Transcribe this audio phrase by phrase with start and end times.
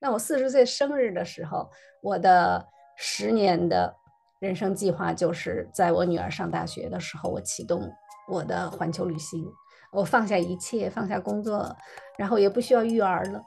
[0.00, 1.70] 那我四十岁生日的时候，
[2.02, 3.94] 我的十年的
[4.40, 7.90] 人生计划就是在我女儿上大学的时候，我启动
[8.28, 9.44] 我的环球旅行，
[9.92, 11.76] 我放下一切，放下工作，
[12.18, 13.42] 然后也不需要育儿了，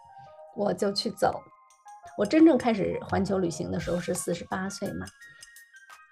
[0.56, 1.42] 我就去走。
[2.16, 5.08] 我真正开始环球旅行的时候是四十八岁嘛。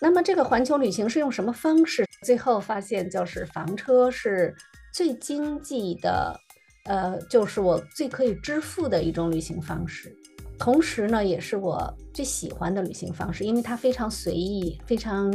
[0.01, 2.03] 那么这个环球旅行是用什么方式？
[2.25, 4.55] 最后发现就是房车是
[4.91, 6.39] 最经济的，
[6.83, 10.15] 呃，就是我最可以支付的一种旅行方式。
[10.57, 15.31] 同时呢，也是我最喜欢的旅行方式，因为它非常随意，非常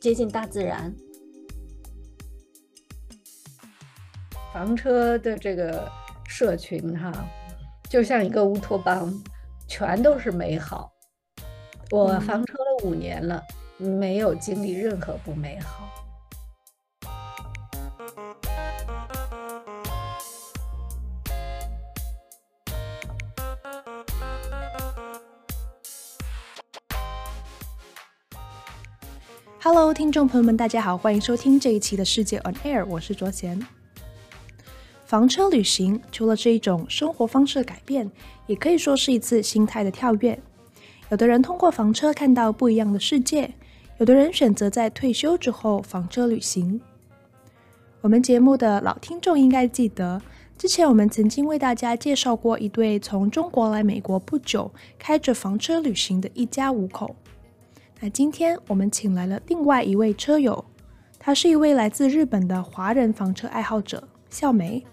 [0.00, 0.92] 接近大自然。
[4.52, 5.88] 房车的这个
[6.26, 7.12] 社群哈，
[7.88, 9.12] 就像一个乌托邦，
[9.68, 10.90] 全都是美好。
[11.90, 13.42] 我房车了五年了，
[13.78, 16.05] 没有经历任何不美好。
[29.68, 33.66] Hello，听众朋友们，大家好，欢迎收听这一期的世界 On Air，我是卓贤。
[35.04, 38.08] 房车旅行除了是一种生活方式的改变，
[38.46, 40.38] 也可以说是一次心态的跳跃。
[41.10, 43.54] 有的人通过房车看到不一样的世界，
[43.98, 46.80] 有的人选择在退休之后房车旅行。
[48.02, 50.22] 我们节目的老听众应该记得，
[50.56, 57.16] 之前我们曾经为大家介绍过一对从中国来美国不久，开着房车旅行的一家五口。
[57.98, 60.62] 那今天我们请来了另外一位车友，
[61.18, 64.84] 他是一位来自日本的华人房车爱好者笑梅。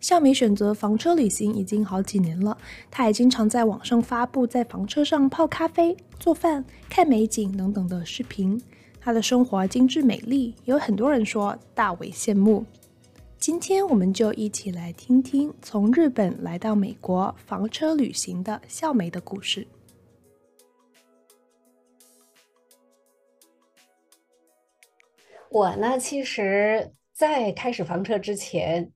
[0.00, 2.56] 笑梅选择房车旅行已经好几年了，
[2.90, 8.58] 她也经常在网上发布在房车上泡咖啡、做饭、看美景等等的视频。
[8.98, 12.64] 她的生活精致美丽，有很多人说大为羡慕。
[13.38, 19.66] 今天我们就一起来听听从日本来到美国房车旅行的笑梅的故事。
[25.50, 28.92] 我呢，其实，在开始房车之前，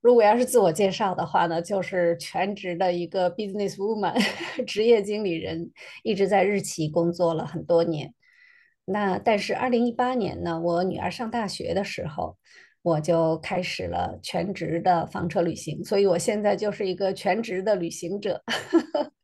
[0.00, 4.14] 如果要是自我介绍的话呢，就是全职的一个 business woman，
[4.66, 5.70] 职业经理人，
[6.02, 8.14] 一直在日企工作了很多年。
[8.86, 12.38] 那但是二零一八年呢，我女儿上大学的时候，
[12.80, 18.42] 我就开始了全职的房车旅行，所以我现在就是一个全职的旅行者。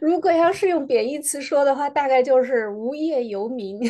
[0.00, 3.80] 如果要是用贬义词说的话，大概就是无业游民，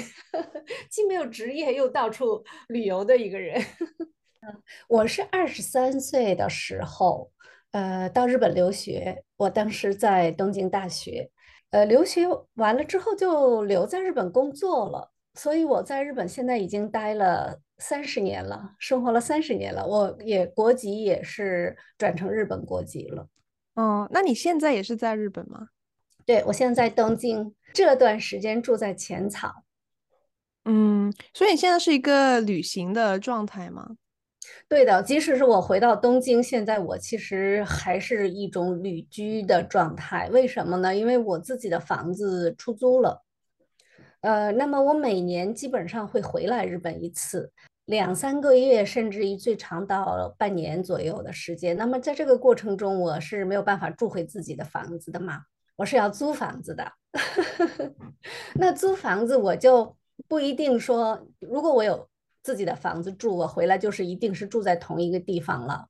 [0.90, 3.60] 既没有职业又到处旅游的一个人。
[4.88, 7.30] 我是二十三岁的时候，
[7.72, 9.24] 呃，到日本留学。
[9.36, 11.30] 我当时在东京大学，
[11.70, 15.12] 呃，留学完了之后就留在日本工作了。
[15.34, 19.84] 所以我在日本现在已经待了三十年了，生活了三十年了。
[19.84, 23.26] 我也国籍也是转成日本国籍了。
[23.74, 25.68] 哦，那你现在也是在日本吗？
[26.24, 29.64] 对，我现在在东京，这段时间住在浅草。
[30.64, 33.96] 嗯，所以你现在是一个旅行的状态吗？
[34.68, 40.28] 对的，即使是我回到东京，现在我其实还是一种旅居的状态。
[40.30, 40.94] 为什么呢？
[40.94, 43.24] 因为我自己的房子出租了。
[44.20, 47.52] 呃，那么我每年基本上会回来日本一次。
[47.86, 51.76] 两三个月，甚至于最长到半年左右的时间。
[51.76, 55.42] 那么在这个过程中，我是没有办法住回自己的房子的嘛，
[55.76, 56.92] 我是要租房子的。
[58.56, 59.96] 那租房子我就
[60.26, 62.08] 不一定说，如果我有
[62.42, 65.86] 自己的房子住，我回来就是一定是住在同一个地方了。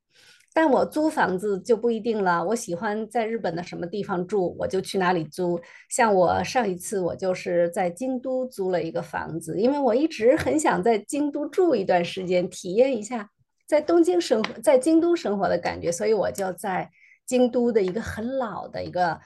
[0.56, 5.60] 但我租房子就不一定了，我喜欢在日本的什么地方住，我就去哪里租。
[5.90, 13.28] 像我上一次，我就是在京都租了一个房子，因为我一直很想在京都住一段时间，体验一下
[13.66, 16.88] 在东京生活、在京都生活的感觉，所以我就在
[17.26, 19.18] 京都的一个很老的一个，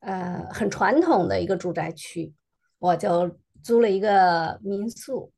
[0.00, 2.32] 呃，很传统的一个住宅区，
[2.78, 3.28] 我就
[3.60, 5.32] 租了一个民宿，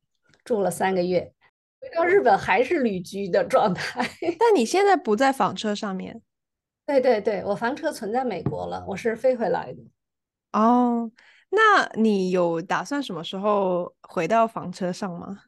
[0.44, 1.32] 住了三个月。
[1.81, 4.00] 回到日本还是旅居的状态，
[4.39, 6.21] 但你现在不在房车上面。
[6.87, 9.83] 对对对，我房车存在美国了，我是飞回来的。
[10.53, 11.10] 哦，
[11.51, 15.42] 那你有打算什么时候回到房车上吗？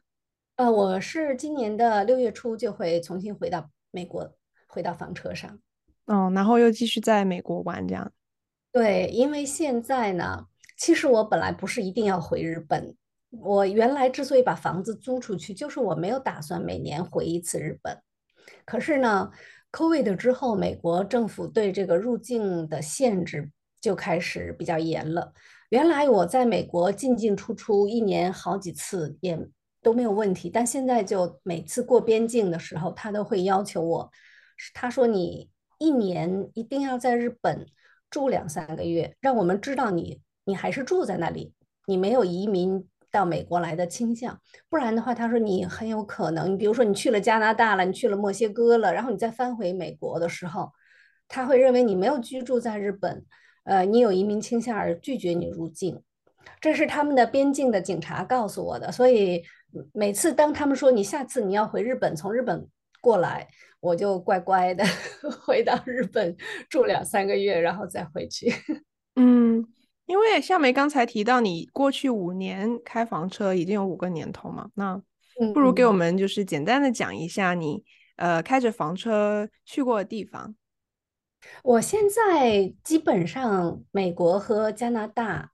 [0.57, 4.31] 呃，我是今年的六月初就会重新回到美国，
[4.67, 5.59] 回到房车上。
[6.05, 8.11] 哦，然后又继续在美国玩这样。
[8.71, 10.45] 对，因为现在呢，
[10.77, 12.95] 其实我本来不是一定要回日本。
[13.31, 17.97] 我原来之所以把房子租出去，就是我没有打算每年回一次日本。
[18.65, 19.31] 可是呢
[19.71, 23.49] ，COVID 之后，美国政府对这个入境的限制
[23.79, 25.33] 就开始比较严了。
[25.69, 29.39] 原来我在美国进进出出一年好几次也
[29.81, 34.11] 都没有问题，但现在就每次过边境的时候，他都会要求我，
[34.73, 35.49] 他说你
[35.79, 37.65] 一年一定要在日本
[38.09, 41.53] 住两三个月，让我们知道你你还是住在那里，
[41.87, 44.39] 你没有移民到美国来的倾向。
[44.69, 50.71] 不然的话，他说你很有可能，你比如说你去了加拿大了，你去了墨西哥了，然后你再翻回美国的时候，
[51.27, 53.25] 他会认为你没有居住在日本，
[53.65, 56.01] 呃，你有移民倾向而拒绝你入境。
[56.59, 59.43] 这是他们的边境的警察告诉我的，所以
[59.93, 62.67] 每次当他们说你下次你要回日本，从日本
[62.99, 63.47] 过来，
[63.79, 64.83] 我就乖乖的
[65.45, 66.35] 回到日本
[66.69, 68.51] 住两三个月，然后再回去。
[69.15, 69.65] 嗯，
[70.05, 75.01] 因为夏梅刚才提到你过去五年开房车已经有五个年头嘛，那
[75.53, 77.83] 不如给我们就是简单的讲一下你
[78.17, 80.55] 呃开着房车去过的地方。
[81.63, 85.51] 我现在基本上美国和加拿大。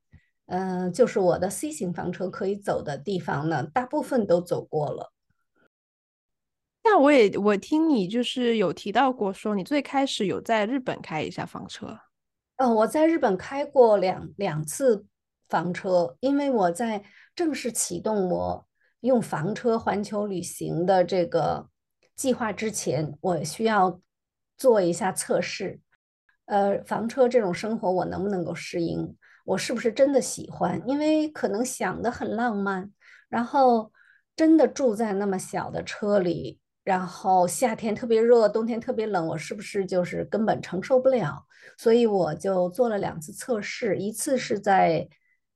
[0.50, 5.12] 嗯、呃，就是我的 C 型房车可以走的地方呢，大部分都走过了。
[6.86, 12.00] 那我也我听你就是有提到过，说你最开始有在日本开一下房车。
[12.58, 15.06] 呃，我在日本开过两两次
[15.48, 17.04] 房车，因为我在
[17.36, 18.68] 正式启动我
[19.02, 21.70] 用房车环球旅行的这个
[22.16, 24.02] 计划之前，我需要
[24.58, 25.80] 做一下测试。
[26.46, 29.16] 呃，房车这种生活我能不能够适应？
[29.46, 30.82] 我是不是真的喜欢？
[30.88, 32.92] 因为可能想的很浪漫，
[33.30, 33.92] 然后
[34.36, 41.46] 真的住在那么小的车里，然后夏天特别热，冬天特别冷，我是不是就是根本承受不了？
[41.78, 45.06] 所以我就做了两次测试，一次是在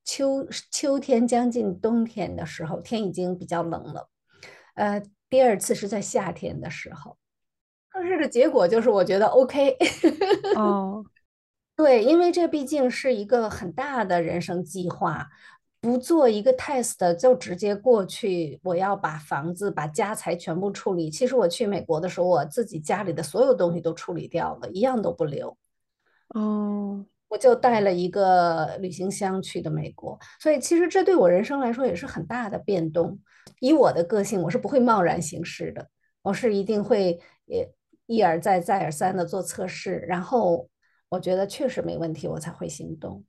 [0.03, 4.09] 秋秋天将近冬天的时候，天已经比较冷了，
[4.75, 7.15] 呃，第二次是在夏天的时候，
[7.93, 9.77] 测试的结果就是我觉得 OK。
[10.57, 11.05] 哦。
[11.77, 15.27] 对，因为这毕竟是一个很大的人生计划，
[15.81, 21.09] 不做一个 test 就直接过去，我要把房子、把家财全部处理。
[21.09, 25.57] 其实我去美国的时候，我自己家里的所有东西都处理掉了，一样都不留。
[26.35, 33.19] 哦，我就带了一个旅行箱去的美国，所以其实这对我人生来说也是很大的变动。
[33.59, 35.87] 以我的个性，我是不会贸然行事的，
[36.21, 37.67] 我是一定会也
[38.05, 40.67] 一而再、再而三的做测试，然后。
[41.09, 43.21] 我觉得确实没问题，我才会行动。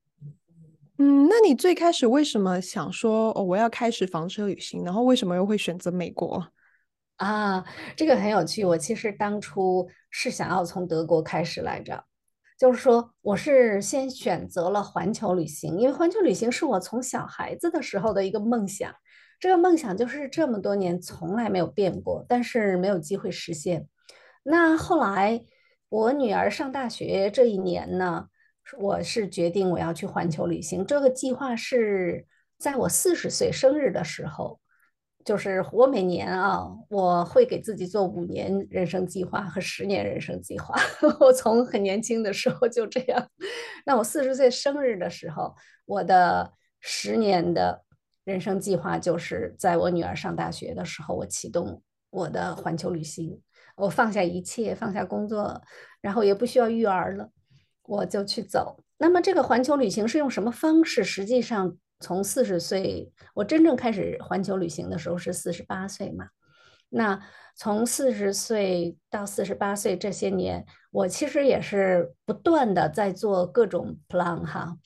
[1.02, 4.84] 嗯，那你最开始为什么想说哦，我要开始房车旅行？
[4.84, 6.46] 然后为什么又会选择美国？
[7.16, 7.64] 啊，
[7.96, 8.64] 这个很有趣。
[8.64, 12.04] 我其实当初是想要从德国开始来着，
[12.56, 18.94] 就是说我是先选择了环球旅行，因为环球旅行是我从小孩子的时候的一个梦想，
[19.40, 23.88] 这个梦想就是这么多年从来没有变过，但是没有机会实现。
[24.44, 25.44] 那后来。
[25.92, 28.28] 我女儿上大学这一年呢，
[28.78, 30.84] 我是决定我要去环球旅行。
[30.84, 32.26] 这个计划是
[32.58, 34.58] 在我四十岁生日的时候，
[35.24, 40.74] 就是我每年啊，我会给自己做五年人生计划和十年人生计划。
[41.20, 43.28] 我从很年轻的时候就这样。
[43.84, 45.54] 那我四十岁生日的时候，
[45.84, 47.84] 我的十年的
[48.24, 53.40] 人生计划就是在我女儿上大学的时候，我启动我的环球旅行。
[53.74, 55.60] 我放下一切，放下工作，
[56.00, 57.30] 然后也不需要育儿了，
[57.92, 58.82] 我就去走。
[58.98, 61.04] 那么这个环球旅行是用什么方式？
[61.04, 66.28] 实际上，从四十岁，我真正开始环球旅行的时候是四十八岁嘛。
[66.88, 67.20] 那
[67.56, 74.76] 从四十岁到四十八岁这些年，我其实也是不断的在做各种 plan 哈，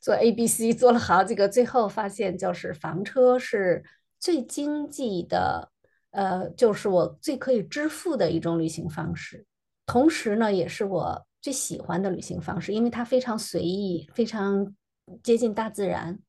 [0.00, 3.84] 做 A、B、C，做了好几个，最后发现就是房车是
[4.18, 5.70] 最经济的。
[6.12, 9.46] 呃，就是我最可以支付的一种旅行方式，
[9.86, 14.74] 同时呢，也是我最喜欢的旅行方式，因为它非常随意，非常
[15.22, 16.20] 接近大自然。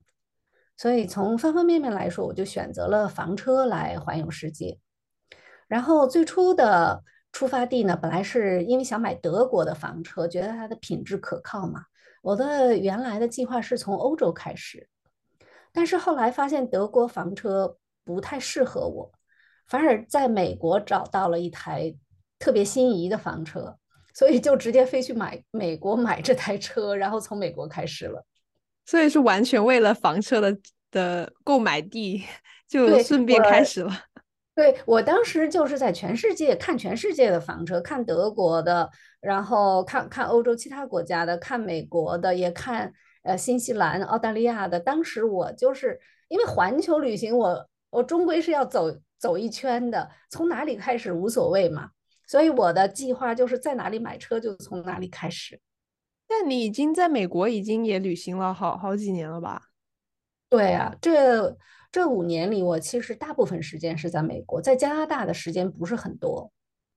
[0.76, 4.80] 所以从方方面面来说，我就选择了房车来环游世界。
[5.68, 11.86] 然后最初的出发地呢，本来是因为想买德国的房车，觉得它的品质可靠嘛。
[12.24, 14.90] 我的原来的计划是从欧洲开始，
[15.72, 19.12] 但是后来发现德国房车不太适合我。
[19.68, 21.96] 反而在美国找到了一台
[22.40, 23.78] 特别心仪的房车，
[24.14, 28.24] 所以就直接飞去买美国买这台车，然后从美国开始了。
[28.86, 30.58] 所以是完全为了房车的
[30.92, 32.24] 的购买地，
[32.68, 33.92] 就顺便开始了。
[34.56, 38.90] 对，我，当时就是在全世界看全世界的房车，看德国的，
[39.20, 42.94] 然后看看欧洲其他国家的，看美国的，也看
[43.24, 44.80] 呃新西兰、澳大利亚的。
[44.80, 48.96] 当时我就是因为环球旅行我，我我终归是要走。
[49.24, 51.92] 走一圈的，从哪里开始无所谓嘛，
[52.28, 55.60] 所以我的计划就是在哪里买车就从哪里开始。
[56.28, 59.70] 但你已经在美国已经也旅行了好好几年了吧？
[60.50, 61.58] 对啊，这
[61.92, 66.52] 这五年里，我其实大部分时间是在美国，在加拿大的时间不是很多。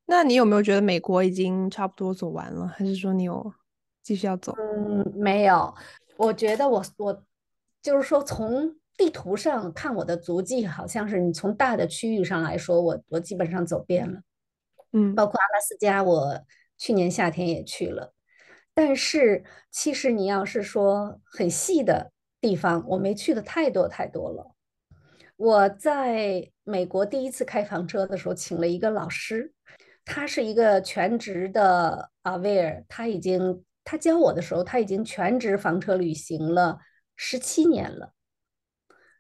[0.07, 3.53] 那你有没有觉得美国已经差不多走完了，还是说你有
[4.03, 4.55] 继续要走？
[4.57, 5.75] 嗯，没有。
[6.17, 7.23] 我觉得我我
[7.83, 14.21] 就是说，从地图上看我的足迹，好像是你从大的区域上来说，我我基本上走遍了。
[14.97, 16.41] 嗯，包括阿拉斯加，我
[16.79, 18.15] 去年夏天也去了。
[18.73, 24.55] 但是其实你要是说很细的地方，我没去的太多太多了。
[25.37, 29.53] 我在美国第一次开房车的时候，请了一个老师，
[30.03, 36.79] 他是一个全职的 Avere，他已经他教我的时候，他已经全职房车旅行了
[37.17, 38.15] 十七年了。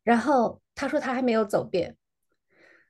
[0.02, 1.97] 然后他说他还没有走遍，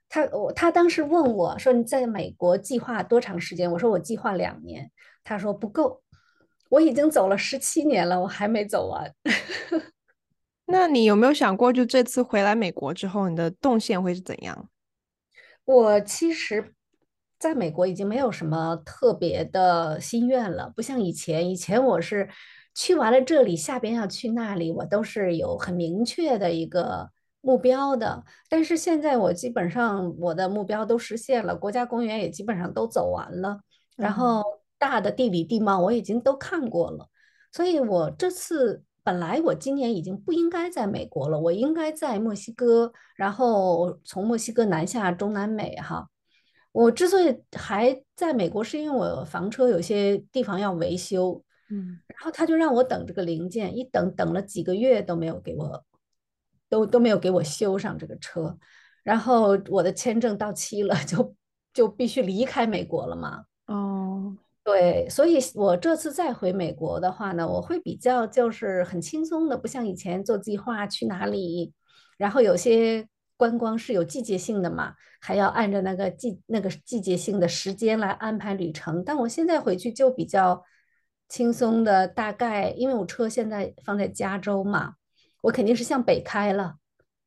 [0.08, 3.70] 他我他当时问我说，你在美国计划多长时间？
[3.70, 4.90] 我说我计划两年。
[5.28, 6.00] 他说不够，
[6.68, 9.12] 我已经走了十七年了，我还没走完。
[10.66, 14.68] 那你有没有想过，就这次回来美国之后，你的动线会是怎样？
[15.64, 16.72] 我其实
[17.40, 21.50] 在美国已经没有什么特别的心愿了，不像以前。
[21.50, 22.28] 以前我是
[22.72, 27.10] 去完了这里，下边要去那里，我都是有很明确的一个
[27.46, 28.24] 目标的。
[28.50, 33.60] 但是现在我基本上我的目标都实现了，国家公园也基本上都走完了，
[33.96, 34.42] 然后
[34.76, 37.08] 大的地理地貌我已经都看过了，
[37.52, 38.82] 所以我这次。
[39.06, 46.08] 本来我今年已经不应该在美国了，我应该在墨西哥，然后从墨西哥南下中南美哈。
[46.72, 55.84] 我之所以还在美国，是因为我房车有些地方要维修，嗯，然后他就让我等这个零件，一等等了几个月都没有给我，
[56.68, 58.58] 都都没有给我修上这个车，
[59.02, 61.34] 然后我的签证到期了， 就
[61.72, 63.44] 就必须离开美国了嘛。
[63.66, 64.36] 哦。
[64.64, 71.72] 对，所以我这次再回美国的话呢，我会比较就是很轻松的，不像以前做计划去哪里，
[72.18, 73.06] 然后有些
[73.36, 79.04] 观光是有季节性的嘛，还要按照那个季那个季节性的时间来安排旅程。
[79.04, 80.64] 但我现在回去就比较
[81.28, 84.94] 轻松的，大概因为我车现在放在加州嘛，
[85.46, 86.74] 我肯定是向北开了，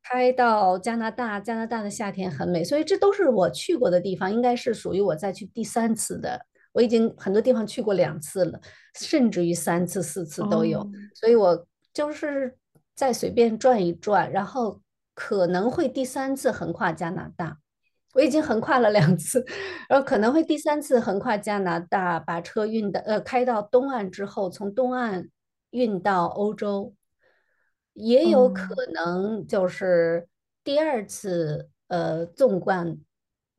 [0.03, 6.45] 开到加拿大，加拿大的夏天很美，所以这都是我去过的地方，应该是属于我再去第三次的。
[6.73, 8.59] 我已经很多地方去过两次了，
[8.99, 12.57] 甚至于三次、四次都有，哦、所以我就是
[12.93, 14.81] 再随便转一转，然后
[15.15, 17.57] 可能会第三次横跨加拿大。
[18.13, 19.45] 我已经横跨了两次，
[19.87, 25.29] 然后可能会第三次横跨加拿大，把车运到呃开到东岸之后，从东岸
[25.69, 26.93] 运到欧洲，
[27.99, 30.27] 也有可能就是
[30.63, 32.97] 第二次、嗯、呃纵贯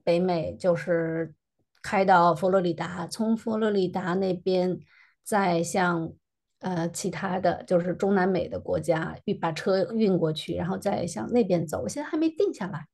[0.02, 1.34] 北美就是。
[1.82, 4.78] 开到佛罗里达，从佛罗里达那边
[5.24, 6.12] 再向
[6.58, 11.80] 呃其他的就是中南美的国家运把车运过去，然后再向那边走。
[11.80, 12.84] 我现在还没定下来。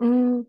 [0.00, 0.42] 嗯，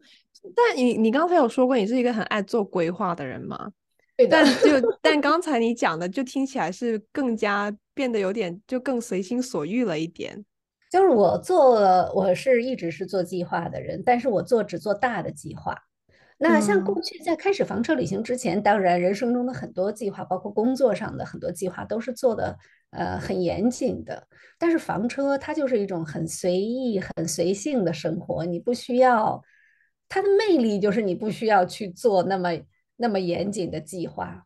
[0.56, 3.70] 但你你刚才有说过你是一个很爱做规划的人吗？
[4.16, 4.38] 对的。
[4.42, 7.70] 但就 但刚才你讲的就听起来是更加
[8.02, 10.44] 变得有点就更随心所欲了一点。
[10.90, 11.76] 就是我做
[12.16, 15.78] 我是一直是做计划的人，但是我做只做大的计划。
[16.40, 22.58] 那像过去在开始房车旅行之前，当然人生中的很多计划，包括工作上的很多计划，都是做的
[22.90, 24.28] 呃很严谨的。
[24.58, 29.40] 但是房车它就是一种很随意、很随性的生活，你不需要
[30.10, 32.50] 它的魅力就是你不需要去做那么
[32.98, 34.44] 那么严谨的计划，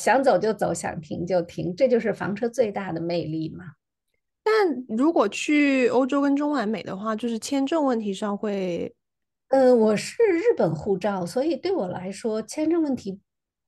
[0.00, 3.64] 想走就走，想停就停，这就是房车最大的魅力嘛。
[4.42, 4.52] 但
[4.96, 8.94] 如果去欧洲跟中南美的话，就是签证问题上会。
[9.48, 13.20] 呃，我是日本护照，所以对我来说签证问题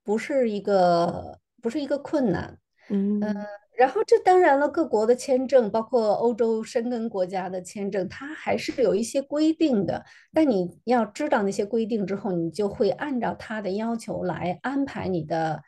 [0.02, 2.56] 不是一个不是一个困难。
[2.88, 3.34] 嗯，呃，
[3.76, 10.04] 然后这当然了，各国的签证，包括欧洲申根国家的签证，它还是有一些规定的。
[10.32, 15.62] 但你要知道那些规定之后，你就会按照它的要求来安排你的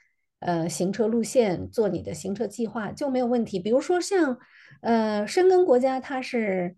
[0.44, 3.58] 呃行车路线，做你的行车计划就没有问题。
[3.58, 4.38] 比如说像
[4.80, 6.76] 呃申根国家，它是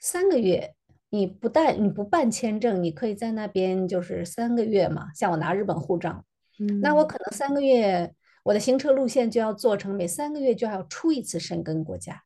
[0.00, 0.74] 三个月。
[1.14, 5.12] 你不带你不办签证，你可以在那边就是三个月嘛。
[5.14, 6.24] 像我拿日本护照，
[6.58, 12.24] 嗯，那我可能三个月，我的行车路线就要做成每三个月就要出一次申根国家，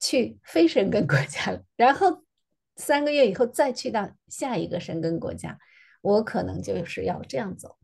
[0.00, 2.24] 去非申根国家，然后
[2.74, 5.56] 三个月以后再去到下一个申根国家，
[6.02, 7.76] 我可能就是要这样走。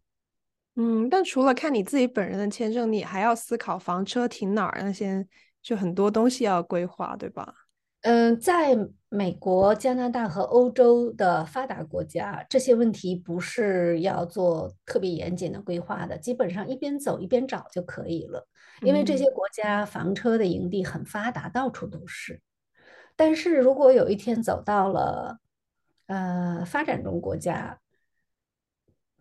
[0.76, 5.26] 嗯，但除了看你自己本人的签证，你还要思考房车停哪儿那些，
[5.62, 7.54] 就很多东西要规划，对吧？
[8.02, 8.76] 嗯，在
[9.09, 18.47] 美国、加拿大和欧洲的发达国家，这些问题不是要做特别严谨的规划的，基本上一边走一边找就可以了。
[18.83, 22.40] 因为这些国家房车的营地很发达，到处都是。
[23.16, 25.38] 但是如果有一天走到了
[26.06, 27.80] 呃发展中国家，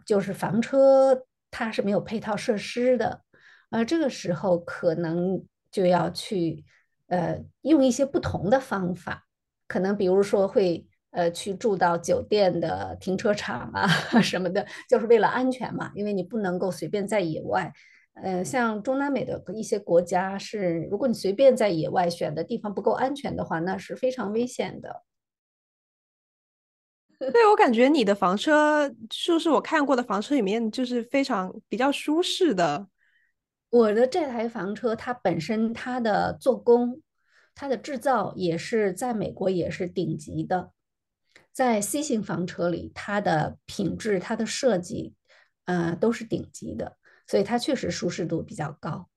[0.05, 1.25] 就是房车
[1.57, 3.21] 它是没有配套设施的，
[3.69, 6.65] 呃，这个时候可能就要去
[7.07, 9.23] 呃用一些不同的方法，
[9.65, 13.87] 可能比如说会呃去住到酒店的停车场啊
[14.21, 17.71] 什么的，就是为了安全嘛，因为你不能够随便在野外。
[18.21, 25.03] 呃，像中南美的一些国家是，如果你随便在野外选的地方不够安全的话，那是非常危险的。
[27.19, 32.87] 对，我感觉你的房车，就是我看过的房车里面，就是非常比较舒适的。
[33.69, 37.01] 我的这台房车，它本身它的做工，
[37.53, 40.71] 它的制造也是在美国也是顶级的，
[41.51, 45.13] 在 C 型房车里，它的品质、它的设计，
[45.65, 46.97] 呃，都是顶级的。
[47.27, 49.09] 所以它确实舒适度比较高，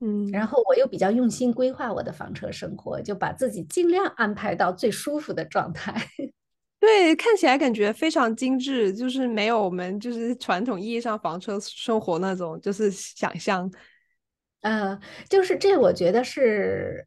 [0.00, 5.94] 嗯，然后我又比较用心规划我的房车生活，就把自己尽量安排到最舒服的状态。
[6.78, 13.70] 对，看起来感觉非常精致，就是没有我们就是传统意义上房车生活那种就是想象。
[14.60, 17.06] 呃，就是这，我觉得是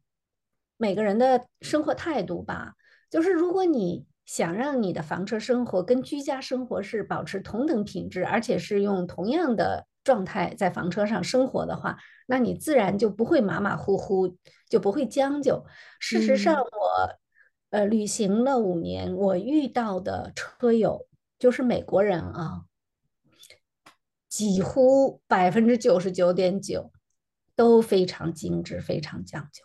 [0.76, 2.74] 每个人的生活态度吧。
[3.10, 4.06] 就是如果你。
[4.26, 11.98] 想让你的房车生活跟居家生活是保持同等品质，而且是用同样的状态在房车上生活的话，
[12.28, 14.36] 那你自然就不会马马虎虎，
[14.68, 15.64] 就不会将就。
[15.98, 17.19] 事实上我，我
[17.70, 21.08] 呃旅行了五年，我遇到的车友
[21.38, 22.66] 就是美国人啊，
[24.28, 26.92] 几乎百分之九十九点九
[27.56, 29.64] 都非常精致，非常讲究，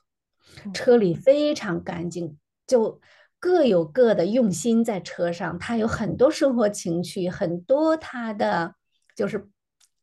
[0.72, 3.00] 车里非常干净，就。
[3.38, 8.74] 各有各的用心在车上，他有很多生活情趣，很多他的
[9.16, 9.48] 就是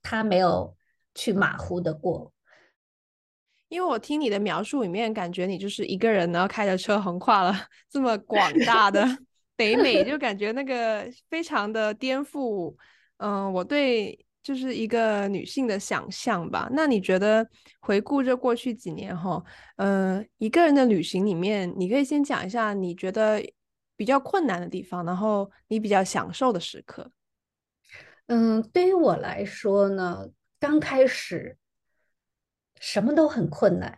[0.00, 0.76] 他没有
[1.12, 2.32] 去马虎的过。
[3.72, 7.52] 因为我听你的描述里面，感觉你就是一个人然后，开着车横跨了
[7.88, 9.02] 这么广大的
[9.56, 12.74] 北美，就感觉那个非常的颠覆。
[13.16, 14.18] 嗯、呃，我对。
[14.44, 16.68] 就是一个女性的想象吧。
[16.72, 17.48] 那你觉得
[17.78, 19.40] 回顾这过去几年哈，
[19.76, 23.40] 呃，一个人的旅行里面，你可以先讲一下你觉得
[23.96, 27.08] 比较困难的地方，然后你比较享受的时刻。
[28.26, 30.26] 嗯，对于我来说呢，
[30.58, 31.56] 刚开始
[32.82, 33.96] 什么都很困难，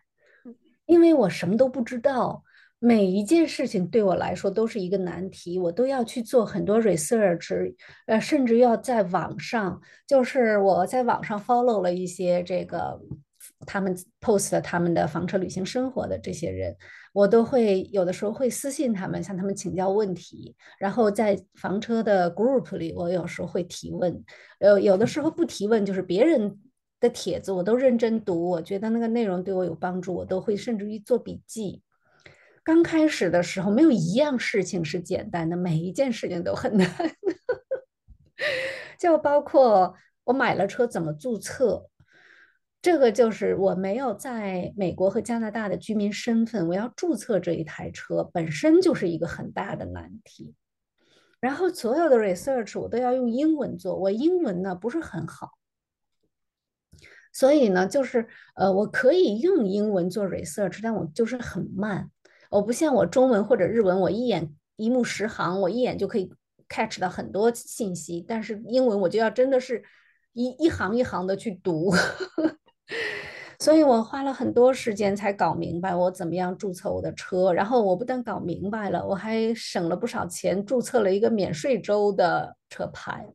[0.84, 2.44] 因为我什么都不知道。
[2.80, 7.74] 每一件事情对我来说都是一个难题，我都要去做很多 research，
[8.06, 13.00] 呃，甚至要在网上，就是我在网上 follow 了一些这个
[13.64, 16.76] 他们 post 他们的房车旅行生活的这些人，
[17.14, 24.22] 我都会有的时候会私信他们，向他们请教问题，然后在房车的 group 里，我有时候会提问，
[24.58, 26.58] 呃，有的时候不提问，就是别人
[27.04, 31.82] 的帖子我都认真读，我觉得那个内容对我有帮助，我都会甚至于做笔记。
[32.62, 36.88] 刚开始的时候，没有一样事情是简单的，每一件事情都很难。
[38.98, 41.90] 就包括我买了车怎么注册，
[42.80, 50.54] 这个就是我没有在美国和加拿大的居民身份，我要注册这一台车本身就是一个很大的难题。
[51.38, 55.50] 然后所有的 research 我都要用英文做，我英文呢不是很好，
[57.34, 62.10] 所以呢就是呃我可以用英文做 research，但我就是很慢。
[62.50, 66.32] 我不像我中文或者日文，我一眼一目十行，我一眼就可以
[66.68, 68.24] catch 到很多信息。
[68.26, 69.82] 但是英文我就要真的是
[70.32, 71.92] 一一行一行的去读，
[73.58, 77.52] 所以我花了很多时间才搞明白我怎么样注册我的车。
[77.52, 83.26] 然后我不但搞明白了，我还省了不少钱，注册了一个免税州的车牌。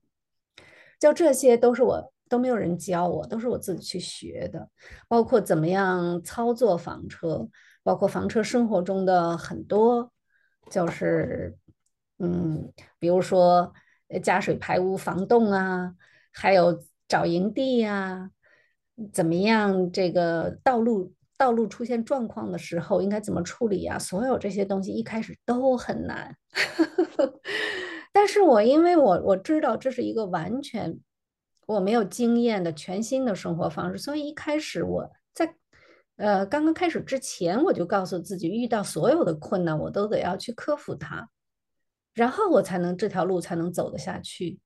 [0.98, 4.70] 就这些都是我都没有人教我，都是我自己去学的，
[5.10, 7.50] 包括怎么样操作房车。
[7.82, 10.12] 包括房车生活中的很多，
[10.70, 11.58] 就是，
[12.20, 13.74] 嗯，比如说
[14.22, 15.96] 加水排污防冻啊，
[16.32, 18.30] 还有找营地呀、
[19.14, 19.90] 怎么样？
[19.92, 23.98] 这个道路道路出现状况的时候应该怎么处理呀、啊？
[23.98, 26.36] 所有这些东西一开始都很难，
[28.12, 31.00] 但是我因为我我知道这是一个完全
[31.70, 35.56] 我没有经验的全新的生活方式，所以一开始我在。
[36.16, 41.30] 呃，刚刚开始之前，我就告诉自己，遇到所有的困难，我都得要去克服它，
[42.14, 44.60] 然后我才能这条路才能走得下去。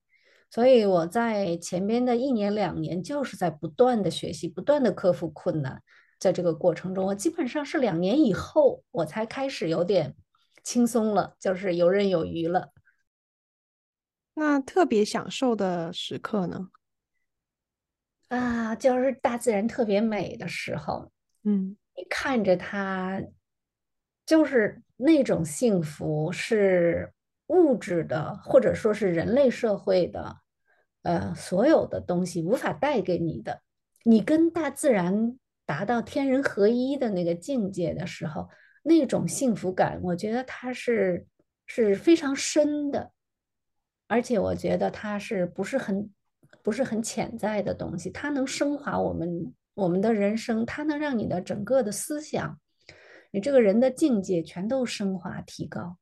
[0.49, 5.83] 所以我在前边的一年两年，就是在不断的学习，不断的克服困难。
[6.19, 10.15] 在这个过程中，我基本上是两年以后，我才开始有点
[10.63, 12.71] 轻松了，就是游刃有余了。
[14.33, 16.69] 那特别享受的时刻呢？
[18.37, 21.11] 啊，就是大自然特别美的时候。
[21.43, 23.21] 嗯，你看着它，
[24.25, 27.13] 就是那种幸福，是
[27.47, 30.37] 物质的，或者说是人类社会的，
[31.03, 33.61] 呃，所有的东西无法带给你的。
[34.03, 38.49] 你跟大自然达到天人合一的那个境界的时候，
[38.83, 41.27] 那种幸福感，我觉得它是
[41.65, 43.11] 是非常深的，
[44.07, 46.09] 而且我觉得它是不是很
[46.63, 52.57] 不是很潜在的东西，它能升华我们我们的人生，它能让你的整个的思想，
[53.31, 55.97] 你这个人的境界全都升华提高。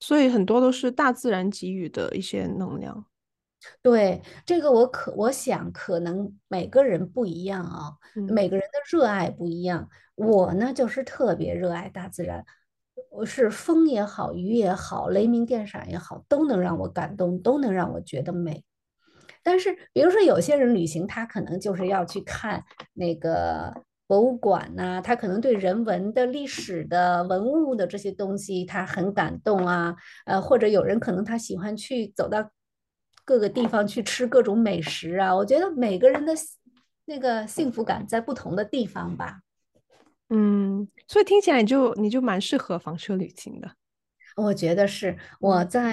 [0.00, 3.06] 所以很多都是大自然给予的一些能量。
[3.80, 9.88] 对，这个我可我想可能每个人不一样啊，嗯，每个人的热爱不一样。
[10.16, 12.44] 我呢就是特别热爱大自然，
[13.10, 18.62] 我是风也好，雨也好，雷鸣电闪也好，都能让我感动，都能让我觉得美。
[19.44, 23.72] 但是比如说有些人旅行，他可能就是要去看那个
[24.08, 29.94] 博物馆呐，他可能对人文的、历史的、文物的这些东西他很感动啊，
[30.26, 32.50] 呃，或者有人可能他喜欢去走到。
[33.26, 36.34] 各个地方去吃各种美食啊，我觉得每个人的
[37.06, 39.40] 那个幸福感在不同的地方吧。
[40.28, 43.76] 嗯，所以听起来你就你就蛮适合房车旅行的。
[44.36, 45.90] 我觉得是我在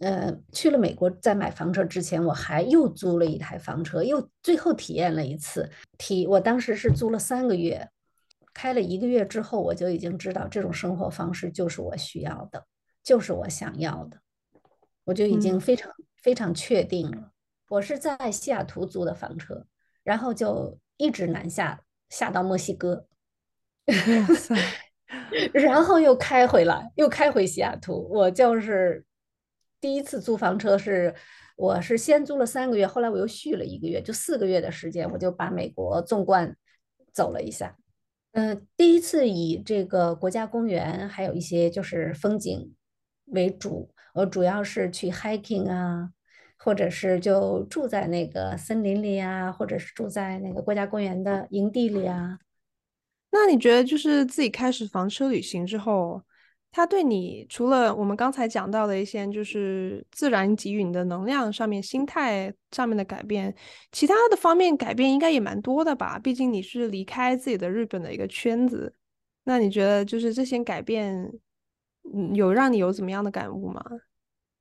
[0.00, 5.70] 呃去了美国，在买房车之前，我还又租了一台房车，又最后体验了一次。
[5.98, 7.88] 体我当时是租了三个月，
[8.52, 12.66] 开了一个月之后，我就已经知道这种生活方式就是我需要的，
[13.02, 14.18] 就是我想要的，
[15.04, 15.90] 我就已经非常。
[15.90, 17.32] 嗯非常确定了，
[17.68, 19.66] 我是在西雅图租的房车，
[20.02, 23.06] 然后就一直南下，下到墨西哥，
[25.52, 28.08] 然后又开回来，又开回西雅图。
[28.10, 29.04] 我就是
[29.84, 31.14] 第一次租房车是，
[31.56, 36.56] 我是先租了三个月，后来我又续了一个月，就四个月的时间，我就把美国纵贯
[37.12, 37.76] 走了一下。
[38.32, 42.74] 嗯、第一次以这个国家公园还有一些就是风景
[43.26, 43.90] 为主。
[44.14, 46.08] 我主要是去 hiking 啊，
[46.56, 52.38] 或者是就住在那个森林里啊，或者是住在那个国家公园的营地里啊。
[53.30, 56.22] 那你觉得，就是自己开始房车旅行之后，
[56.76, 63.54] 它对你除了我们刚才讲到的一些，就是自然给予你的能量上面、心态上面的改变，
[63.92, 66.18] 其他的方面改变应该也蛮多的吧？
[66.18, 68.92] 毕竟你是离开自己的日本的一个圈子，
[69.44, 71.32] 那你觉得就是这些改变？
[72.12, 73.80] 嗯，有让你有怎么样的感悟吗？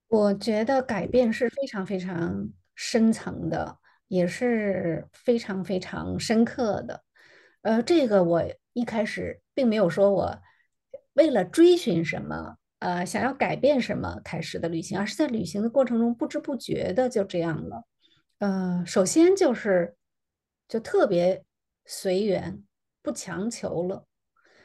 [0.07, 3.75] 我觉得改变是非常非常深层的，
[4.07, 7.03] 也是非常非常深刻的。
[7.63, 10.37] 呃，这个我一开始并没有说我
[11.13, 17.83] 为了追寻什么，呃，想要改变什么开始的旅行，而是在旅行的过程中不知不觉的就这样了。
[18.39, 19.95] 呃，首先就是
[20.67, 21.43] 就特别
[21.85, 22.61] 随缘，
[23.01, 24.05] 不强求了。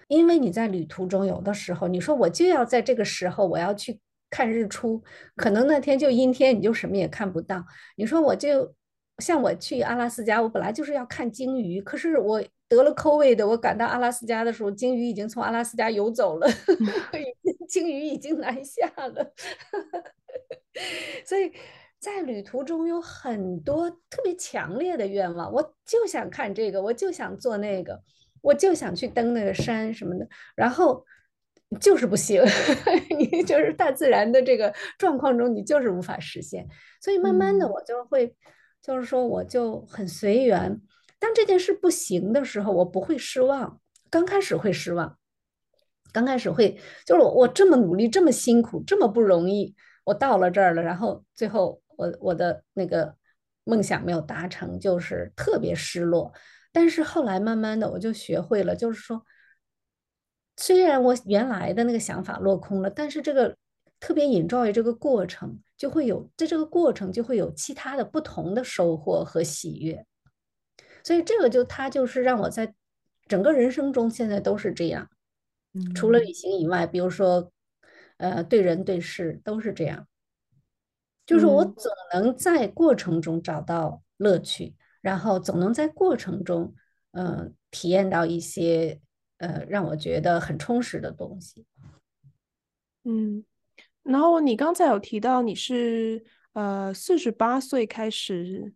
[0.08, 5.02] 因为你在旅途中，有的时候你说我就要在这个时候我要去看日出，
[5.36, 7.62] 可能那天就阴天，你就什么也看不到。
[7.96, 8.74] 你说我就
[9.18, 16.46] 像我去阿拉斯加，我本来就是要看鲸鱼，可是我得了 COVID 的，我赶到阿拉斯加的时候，鲸鱼已经从阿拉斯加游走了，
[17.68, 19.32] 鲸鱼已经南下了。
[21.24, 21.52] 所以
[21.98, 28.02] 在旅途中有很多特别强烈的愿望，我就想看这个，我就想做那个。
[28.40, 31.04] 我就想去登那个山什么的，然后
[31.80, 32.40] 就是不行，
[33.18, 36.64] 你就是大自然的这个状况中，你就是无法实现。
[37.02, 38.32] 所以慢慢的，我就会，嗯、
[38.80, 40.80] 就是说，我就很随缘。
[41.18, 43.80] 当这件事不行的时候，我不会失望。
[44.10, 45.18] 刚开始会失望，
[46.12, 53.14] 刚开始会，就是我我这么努力，这么辛苦，这么不容易，我到了这儿了，然后最后我我的那个
[53.64, 56.32] 梦想没有达成，就是特别失落。
[56.72, 59.22] 但是后来慢慢的我就学会了，就是说，
[60.56, 63.56] 虽然我原来的那个想法落空了，但是这个
[64.00, 70.06] 特别 enjoy 这个过程，就会有在这个过程就会有其他的不同的收获和喜悦。
[71.02, 72.74] 所以这个就他就是让我在
[73.26, 75.10] 整个人生中现在都是这样，
[75.94, 77.52] 除了旅行以外，比如说，
[78.16, 80.06] 呃，对人对事都是这样，
[81.26, 84.74] 就是我总能在过程中找到乐趣。
[85.00, 86.74] 然后总能在过程中，
[87.12, 89.00] 嗯、呃，体验到一些
[89.38, 91.64] 呃让我觉得很充实的东西。
[93.04, 93.44] 嗯，
[94.02, 98.74] 然后你刚才有提到你是呃四十八岁开始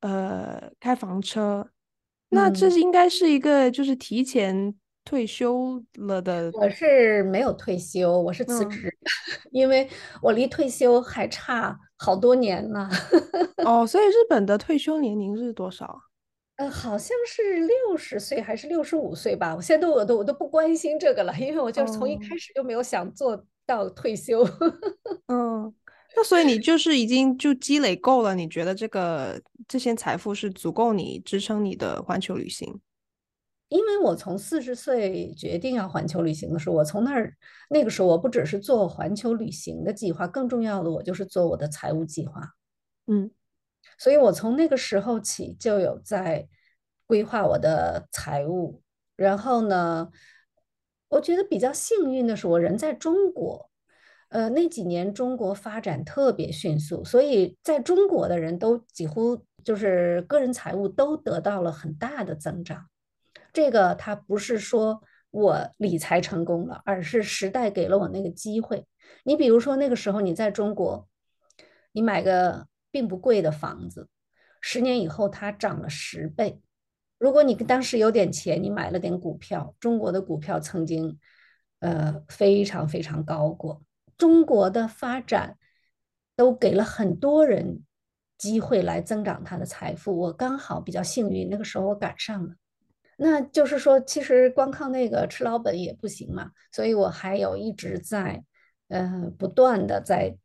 [0.00, 1.68] 呃开房车，
[2.30, 6.50] 那这应该是一个就是提前退休了的。
[6.52, 9.88] 我是没有退休，我是辞职，嗯、 因为
[10.22, 12.88] 我离退休还差好多年呢。
[13.64, 16.00] 哦，所以日本的退休年龄是多少？
[16.56, 19.56] 呃，好像是六十岁还是六十五岁吧？
[19.56, 24.46] 我现在都我都我都不关心这个了，因为我就是从一开始就没有想做到退休。
[25.28, 25.74] 嗯，
[26.16, 32.80] 那所以你就是已经就积累够了，你觉得这个这些财富是足够你支撑你的环球旅行？
[33.68, 37.36] 因为我从四十岁决定要环球旅行的时候，我从那儿
[37.68, 42.40] 那个时候我不只是做环球旅行的计划，更重要的我就是做我的财务计划。
[43.06, 43.30] 嗯，
[43.96, 46.48] 所以我从那个时候起就有在
[47.06, 48.82] 规划我的财务。
[49.14, 50.10] 然后呢，
[51.08, 53.69] 我觉得比较幸运的是，我人在中国，
[54.30, 62.86] 呃，那几年中国发展特别迅速，所以在中国的人都几乎就是个人财务都得到了很大的增长。
[63.52, 68.86] 这个他不是说我理财成功了，而是时代给了我那个机会。
[69.24, 71.08] 你比如说那个时候你在中国，
[71.90, 74.08] 你买个并不贵的房子，
[74.60, 76.60] 十年以后它涨了十倍。
[77.18, 81.18] 如果你当时有点钱，你买了点股票，中国的股票曾经
[81.80, 83.82] 呃非常非常高过。
[84.20, 85.56] 中国的发展
[86.36, 87.82] 都给了很多人
[88.36, 90.14] 机会来增长他的财富。
[90.14, 92.54] 我刚好比较幸运，那个时候我赶上了。
[93.16, 98.44] 那就是说，其实光靠那个吃老本也不行嘛，所以我还有一直在，
[98.88, 100.36] 呃，不断的在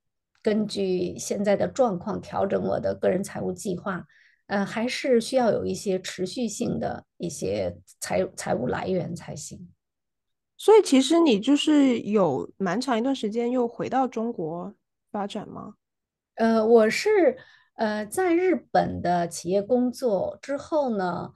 [0.41, 4.05] 根据现在的状况调整我的个人财务计划，
[4.47, 9.69] 呃，还是需要有一些持续性的一些财财务来源才行。
[10.57, 14.73] 所以其实你就是有蛮长一段时间又回到中国
[15.11, 15.75] 发展吗？
[16.35, 17.37] 呃，我是
[17.75, 21.31] 呃在日本的企业工作之后呢。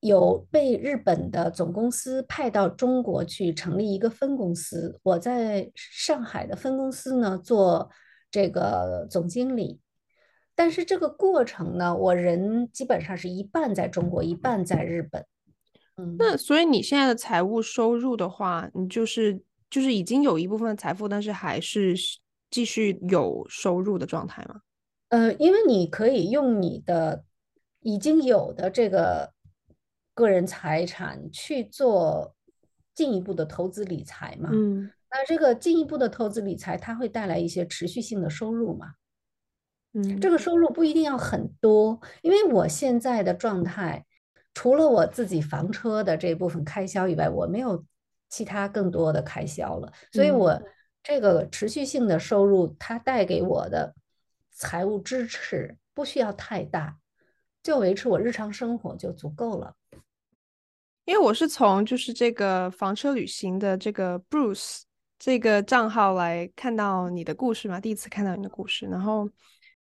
[0.00, 7.88] 有被日本的总公司派到中国去成立一个分公司，我在上海的分公司呢做
[8.30, 9.80] 这个总经理，
[10.54, 15.24] 但是这个过程呢，我人基本上是一半在中国，一半在日本。
[15.96, 21.94] 嗯，那所以你现在的财务收入的话，你就是就是已经有一部分财富，但是还是
[22.50, 24.60] 继续有收入的状态吗？
[25.08, 27.24] 呃，因为你可以用你的
[27.80, 29.32] 已经有的这个。
[30.16, 32.36] 个人财产去做
[32.94, 34.48] 进一步的投资理财嘛？
[34.52, 38.92] 嗯，那这个进一步的投资理财，它会带来一些持续性的收入嘛？
[39.92, 44.06] 嗯，这个收入不一定要很多，因为我现在的状态，
[44.54, 47.84] 除了我自己房车的这部分开销以外，我没有
[48.28, 50.60] 其他更多的开销了，所以我
[51.02, 53.94] 这个持续性的收入，它带给我的
[54.50, 56.96] 财务支持不需要太大，
[57.62, 59.74] 就维持我日常生活就足够了。
[61.04, 64.82] 因为我是从就是这个房车旅行的这个 Bruce
[65.18, 69.28] 这个账号来看到你的故事嘛，第一次看到你的故事，然后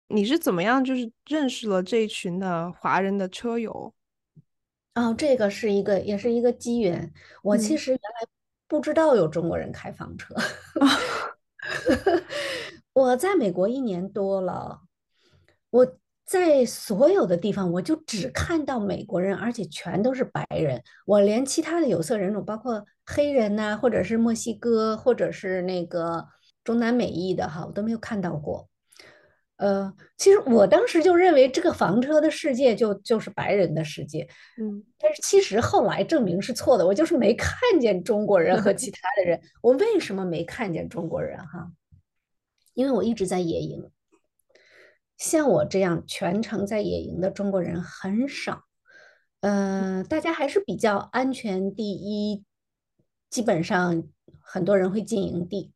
[0.08, 3.94] 你是怎么样就是认识了这一群的华人的车友？
[4.96, 7.12] 哦，这个是一个也是一个机缘。
[7.44, 8.28] 我其实原来
[8.66, 10.34] 不知道有中国人开房车，
[10.80, 12.22] 嗯、
[12.92, 14.80] 我在美国一年多了，
[15.70, 15.96] 我。
[16.26, 20.82] 在所有的地方，我就只看到美国人，而且全都是白人。
[21.06, 26.26] 我连其他的有色人种，包括黑人呐、啊，或者是墨西哥，或者是那个
[26.64, 28.68] 中南美裔的哈，我都没有看到过。
[29.56, 34.28] 呃，其实我当时就认为这个房车的世界就就是白人的世界，
[34.60, 36.86] 嗯，但是其实后来证明是错的。
[36.86, 39.40] 我就是没看见中国人和其 他的人。
[39.62, 41.72] 我为什么没看见中国人哈？
[42.74, 43.90] 因为我一直在野营。
[45.16, 48.64] 像我这样全程在野营的中国人很少，
[49.40, 52.44] 嗯、呃，大家还是比较安全第一，
[53.30, 54.02] 基本上
[54.40, 55.72] 很多人会进营地。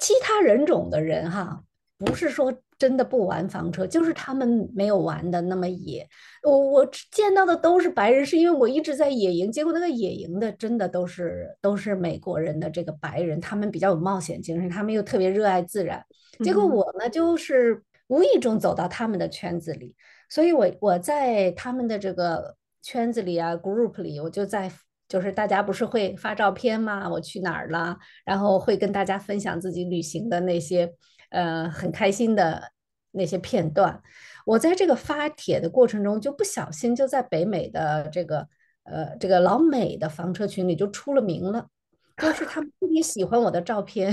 [0.00, 1.62] 其他人种的人哈，
[1.96, 6.08] 不是说真的不玩房车，就是他们没有玩的那么野。
[6.42, 16.04] 我我见到的都是白人，是因为我一直在野营，结果那个野营的真的都是都是美国人的这个白人，他们比较有冒险精神，他们又特别热爱自然。
[16.44, 17.82] 结果我呢就是。
[18.08, 19.96] 无意中走到他们的圈子里，
[20.30, 24.70] 所以我我在他们的这个圈子里啊，group 里，我就在
[25.08, 27.10] 就是大家不是会发照片吗？
[27.10, 27.98] 我去哪儿了？
[28.24, 30.88] 然后会跟大家分享自己旅行的那些
[31.30, 32.72] 呃很开心的
[33.12, 34.02] 那些片段。
[34.44, 38.48] 我在这个发帖的过程中，就不小心就在北美的这个
[38.84, 41.68] 呃这个老美的房车群里就出了名了，
[42.16, 44.12] 就是他们特别喜欢我的照片。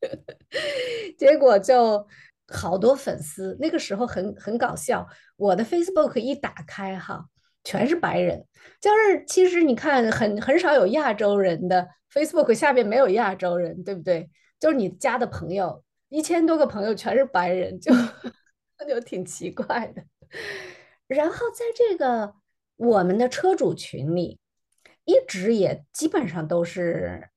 [1.18, 2.06] 结果就
[2.48, 5.06] 好多粉丝，那个时候很很搞笑。
[5.36, 7.26] 我的 Facebook 一打开哈，
[7.64, 8.46] 全是白人。
[8.80, 14.30] 就是其实你看，很很少有亚洲人的 Facebook 下面没有亚洲人，对不对？
[14.58, 17.92] 就是你加的朋友一千多个朋友全是白人，就
[18.88, 20.04] 就挺奇怪的。
[21.06, 22.34] 然后在这个
[22.76, 24.38] 我们的车主群里，
[25.04, 27.30] 一直也基本上都是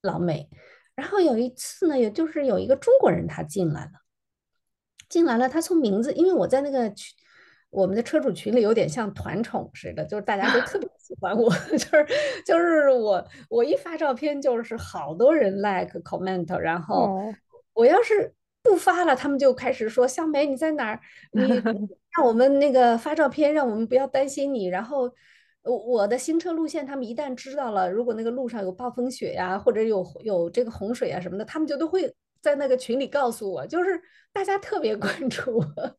[0.00, 0.48] 老美。
[0.94, 3.92] 然后有一次呢，也就是有一个中国人他进来了，
[5.08, 7.16] 进来了，他从名字，因为我在那个群，
[7.72, 12.06] 我们的车主群里有点像团宠似的，就是大家都特别喜欢我， 就是
[12.46, 17.32] 就是我我一发照片就是好多人 like comment，然后
[17.72, 18.32] 我要是
[18.62, 21.00] 不发了，他们就开始说小美你在哪儿？
[21.32, 21.42] 你
[22.16, 25.10] 让我们那个发照片，让我们不要担心你，然后。
[25.64, 33.90] 我的行车路线，他们一旦知道了，如果那个路上有暴风雪呀，或者有有这个洪水啊什么的，他们就都会在那个群里告诉我，就是
[34.32, 35.96] 大家特别关注我。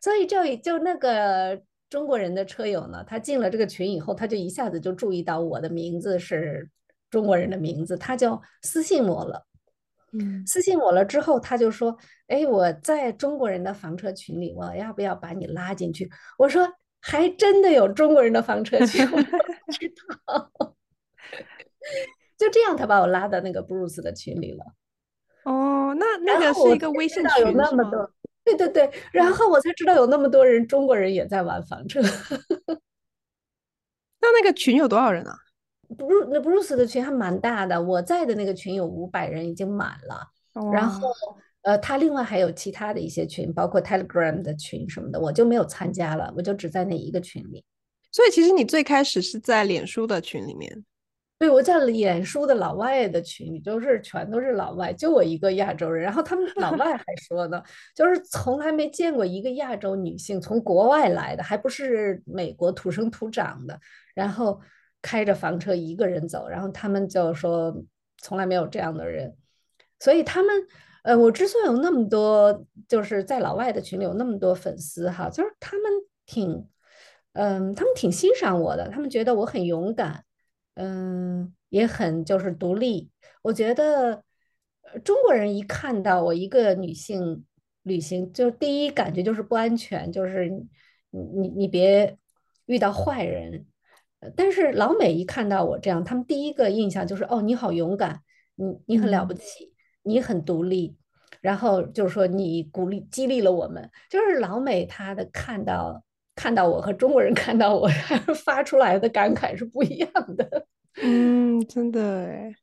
[0.00, 6.68] 所以就就那个中国人的车友呢，他进了这个群以后，他就一下子就注意到我的名字是
[7.10, 9.46] 中国人的名字，他就私信我了。
[10.12, 11.96] 嗯，私信我了之后，他就说
[12.28, 16.72] ：“哎，我在中国人的房车群里，我要不要把你拉进去？”我说。
[17.04, 19.22] 还真的有中国人的房车群，我不
[19.72, 19.92] 知
[20.24, 20.52] 道。
[22.38, 24.64] 就这样，他把我拉到那个 Bruce 的群里了。
[25.42, 28.08] 哦，那那个是一个微信群，有那么多。
[28.44, 32.00] 对对对，然后我才知道有那么多人，中国人也在玩房车。
[34.20, 35.36] 那那个群有多少人啊
[35.96, 40.28] ？Bruce 那 Bruce 的群还蛮大的，我在的那个群有五百人，已经满了。
[40.54, 41.08] 哦、然后。
[41.62, 47.64] 呃，他另外还有其他的一些群，包括 Telegram 的群什么的，我就没有参加了，我就只在那一个群里。
[48.10, 50.84] 所以其实你最开始是在脸书的群里面。
[51.42, 56.04] 对，我在脸书的老外的群里，就是全都是老外，就我一个亚洲人。
[56.04, 57.60] 然后他们老 外还说呢，
[57.96, 63.76] 就是从来没见过一个亚洲女性从国外来的，还不是美国土生土长的，
[64.14, 64.60] 然后
[65.02, 66.46] 开着房车一个人走。
[66.48, 67.76] 然后他们就说
[68.18, 69.36] 从来没有这样的人，
[69.98, 70.54] 所以他们。
[71.04, 75.90] 呃，我之所以有那么多，就是在老外的群里有那么多粉丝哈，就是他们
[76.26, 76.64] 挺，
[77.32, 80.24] 嗯，他们挺欣赏我的，他们觉得我很勇敢，
[80.74, 83.10] 嗯，也很就是独立。
[83.42, 84.22] 我觉得，
[85.04, 87.44] 中国人一看到我一个女性
[87.82, 90.68] 旅行，就第一感觉就是不安全，就是你
[91.10, 92.16] 你你别
[92.66, 93.66] 遇到坏人。
[94.36, 98.20] 但是老美一看到我这样，他们第一个印象就是哦，你好勇敢，
[98.54, 99.64] 你你很了不起。
[99.66, 99.68] 嗯
[100.04, 100.96] 你很独立，
[101.40, 106.02] 然后就是说你鼓励激励了我们，就是老美他的看到
[106.34, 107.88] 看到我和中国人看到我
[108.44, 110.66] 发出来的感慨是不一样的。
[111.02, 112.54] 嗯，真的哎。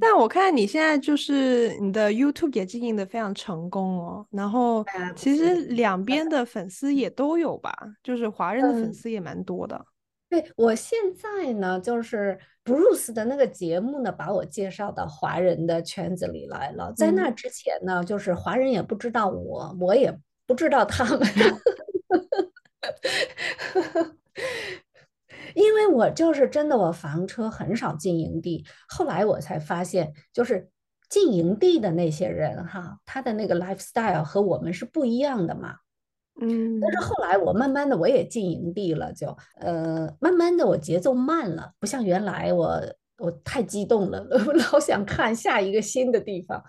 [0.00, 4.84] 但我看你现在就是你的 YouTube 也经营的非常成功哦，然后
[5.16, 9.84] 其实两边的粉丝也都有吧，就是华人的粉丝也蛮多的。
[10.30, 16.92] 对，我现在呢，就是 Bruce 的那个节目呢，把我介绍到华人的圈子里来了。
[16.96, 20.16] 在那之前呢，就是华人也不知道我，我也
[20.46, 21.20] 不知道他们，
[25.54, 28.64] 因为我就是真的，我房车很少进营地。
[28.88, 30.68] 后来我才发现，就是
[31.08, 35.76] 进营地的那些人哈，他的那个 lifestyle 和我们是不一样的嘛。
[36.38, 42.82] 嗯，但是后来我慢慢的我也进营地了，就呃慢慢的我节奏慢了，不像原来我
[43.18, 46.62] 我太激动了， 我老想看下一个新的地方。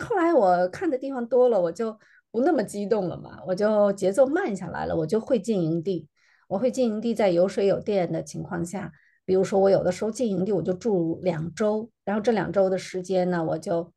[0.00, 1.98] 后来我看的地方多了，我就
[2.30, 6.06] 不那么激动了嘛，我就节奏慢下来了，我就会进营地。
[6.48, 8.92] 我会进营地，在有水有电的情况下，
[9.24, 13.92] 比如说我有的时候进营地我就住两周，然后这两周的时间呢，我就。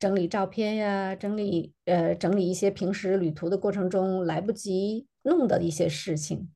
[0.00, 6.48] 整理照片呀，整理呃，整理一些平时旅途的过程中来不及弄的一些事情，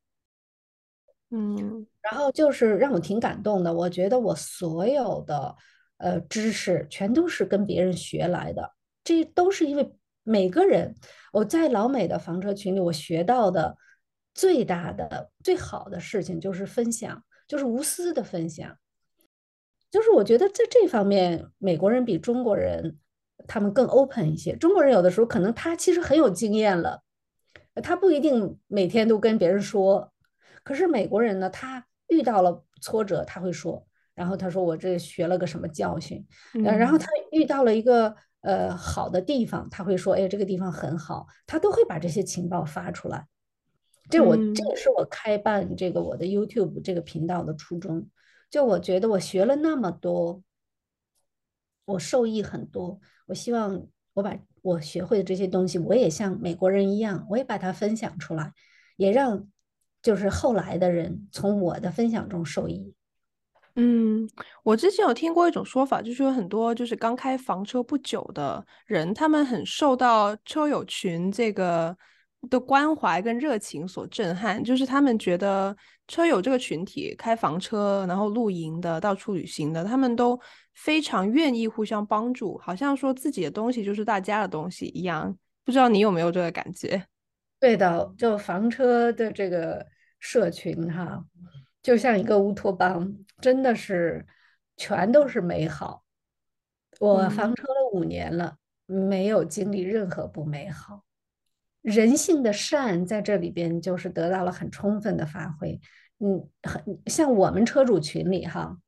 [1.30, 3.74] 嗯，然后就是让我挺感动的。
[3.74, 5.56] 我觉得我所有的
[5.96, 10.94] 呃知识全都是跟别人学来的，这都是因为每个人
[11.32, 13.76] 我在老美的房车群里，我学到的
[14.34, 18.76] 最大的最好的事情就是分享，就是无私的分享，
[19.90, 22.98] 就是我觉得在这方面，美国人比中国人。
[23.48, 24.54] 他们更 open 一些。
[24.54, 27.02] 中国人有的时候可能他其实很有经验了，
[27.82, 30.12] 他不一定每天都跟别人说。
[30.62, 43.26] 可是美国人呢，他遇到了挫折他会说，然后他说我这学了个什么教训，嗯，然后他遇到了一个呃好的地方，他会说，哎，这个地方很好，他都会把这些情报发出来。
[44.10, 48.08] 这我这也是我开办这个我的 YouTube 这个频道的初衷。
[48.50, 50.42] 就我觉得我学了那么多，
[51.86, 53.00] 我受益很多。
[53.26, 58.52] 我希望我把我学会的这些东西，我也像美国人一样，我也把它分享出来，
[58.96, 59.48] 也让
[60.02, 62.92] 就是后来的人从我的分享中受益。
[63.76, 64.28] 嗯，
[64.64, 71.96] 我之前有听过一种说法，就是有很多就是刚开房车不久的人，他们很受到车友群这个
[72.50, 75.74] 的关怀跟热情所震撼，就是他们觉得
[76.08, 80.38] 车友这个群体，开房车，然后露营的，到处旅行的，他们都
[80.74, 85.36] 非常愿意互相帮助，好像说自己的东西就是大家的东西一样。
[85.64, 87.06] 不知道你有没有这个感觉？
[87.60, 89.86] 对的，就房车的这个
[90.18, 91.24] 社群哈，
[91.80, 94.26] 就像一个乌托邦，真的是
[94.76, 96.02] 全都是美好。
[96.98, 98.56] 我房车了五年了，
[98.88, 101.04] 嗯、没有经历任何不美好。
[101.82, 105.80] 人性的善在这里边就是得到了很充分的发挥。
[106.20, 108.78] 嗯，很像我们车主群里哈，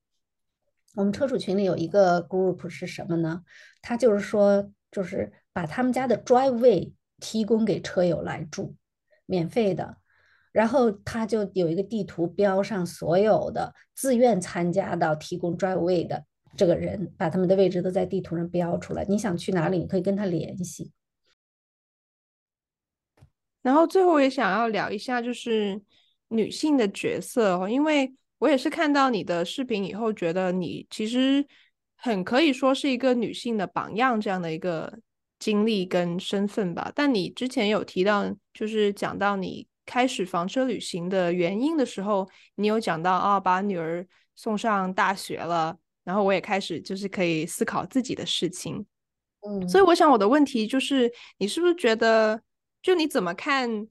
[0.95, 3.43] 我们车主群里有一个 group 是什么呢？
[3.83, 8.77] 他就是说，就是把他们家的 driveway 提供给车友来住，
[9.27, 9.97] 免费的。
[10.53, 16.25] 然后他就有一个地图标上所有的自愿参加到提供 driveway 的
[16.57, 19.05] 这个人，把他们的位置都在地图上标出来。
[19.09, 20.93] 你想去哪里，你可以跟他联系。
[23.65, 25.81] 然后最后我也想要聊一下，就是
[26.29, 31.43] 女性的角色哦，因为我也是看到你的视频以后，觉得你其实
[31.97, 34.99] 很可以说是一个女性的榜样这样的一个
[35.39, 36.93] 经历跟身份吧。
[36.95, 44.07] 但你之前有提到，就是讲到你开始房车旅行的原因的时候，你有讲到啊，把女儿
[44.37, 48.85] 送上大学了，然后我也开始就是可以思考自己的事情。
[49.41, 52.43] 嗯，所以我想我的问题就是，你是不是觉得？
[52.85, 53.89] 就你怎么看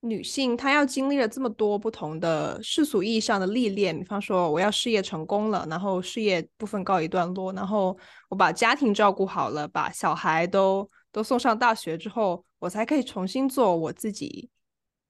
[0.00, 7.96] 女性，她要经历了这么多不同的世俗意义上的历练，比方说我要事业成功了，然后事业部分告一段落，然后
[8.28, 14.50] 我把家庭照顾好了，把小孩都都送上大学之后，我才可以重新做我自己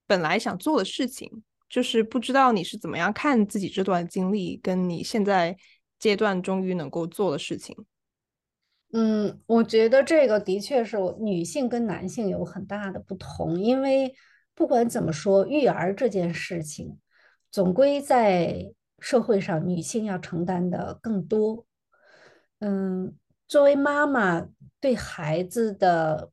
[0.06, 1.42] 本来想做的事情。
[1.66, 5.56] 就是不知道你是怎么样看自己这段经历，跟你现在
[5.98, 7.74] 阶段终于能够做的事情。
[8.96, 14.14] 嗯，我觉得这个的确是女性跟男性有很大的不同，因为
[14.54, 16.96] 不管怎么说，育儿这件事情，
[17.50, 21.66] 总归在社会上女性要承担的更多。
[22.60, 23.16] 嗯，
[23.48, 24.46] 作为妈妈，
[24.78, 26.30] 对孩子的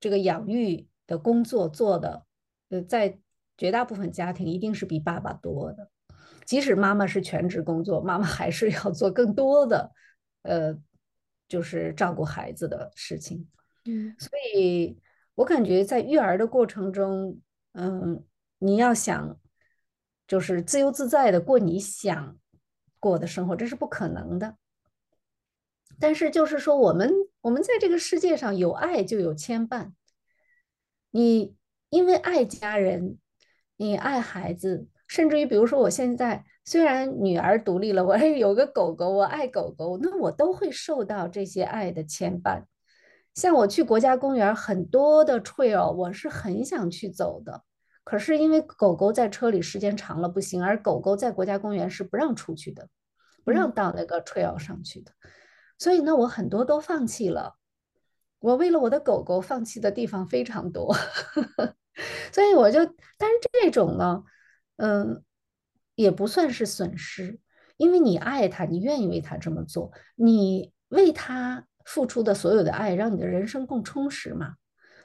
[0.00, 2.24] 这个养育的工作做的，
[2.70, 3.18] 呃，在
[3.58, 5.90] 绝大部分家庭一定是比爸爸多的。
[6.46, 9.92] 即使妈妈是全职工作，妈妈还是要做更多的，
[10.44, 10.74] 呃。
[11.48, 13.48] 就是照顾孩子的事情，
[13.86, 15.00] 嗯，所以
[15.34, 17.40] 我感觉在育儿的过程中，
[17.72, 18.22] 嗯，
[18.58, 19.40] 你要想
[20.26, 22.38] 就是自由自在的过你想
[23.00, 24.58] 过的生活，这是不可能的。
[25.98, 29.92] 但是就是说，我们我们在这个世界上有爱就有牵绊，
[31.10, 31.56] 你
[31.88, 33.16] 因为爱家人，
[33.76, 36.44] 你爱孩子，甚至于比如说我现在。
[36.68, 42.64] 虽然女儿独立了，我还有个狗狗，我爱狗狗，那我都会受到这些爱的牵绊。
[43.34, 47.62] 像我去国家公园，很多的 trail 我是很想去走的，
[48.04, 52.86] 可是因为狗狗在车里时间长了不行，而狗狗在国家公园是不让出去的，
[53.46, 55.12] 不让到那个 trail 上去的，
[55.78, 57.54] 所以呢，我很多都放弃了。
[58.40, 60.94] 我为了我的狗狗放弃的地方非常多，
[62.30, 62.84] 所以我就，
[63.16, 64.22] 但是这种呢，
[64.76, 65.24] 嗯。
[65.98, 67.40] 也不算是损失，
[67.76, 74.54] 因为你爱他，你愿意为他这么做，你为他付出的所有的爱，让你的人生更充实嘛。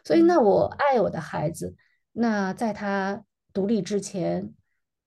[0.04, 1.76] 所以，那我爱我的孩子，
[2.12, 4.54] 那在他独立之前，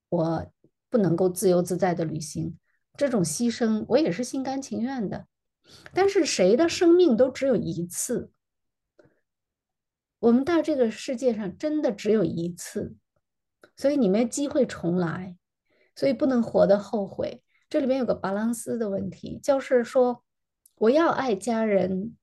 [0.09, 0.51] 我
[0.91, 2.59] 不能够自由自在的旅行，
[2.97, 5.29] 这种牺牲我也是心甘情愿的。
[5.95, 8.33] 但是，谁的生命都只有一次，
[10.19, 12.97] 我们到这个世界上真的只有一次，
[13.77, 15.37] 所以你没机会重来。
[15.97, 20.23] 所以不能活得后悔，这里面有个巴朗斯的问题，就是说，
[20.77, 22.15] 我要爱家人，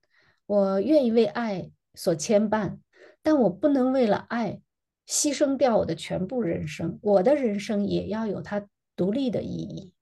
[0.46, 2.78] 我愿意为爱所牵绊，
[3.20, 4.62] 但我不能为了爱
[5.06, 8.66] 牺牲掉我的全部人生，我的人生也要有它
[8.96, 9.92] 独立的意义。